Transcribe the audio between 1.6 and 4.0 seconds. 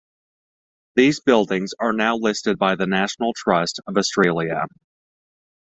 are now listed by the National Trust of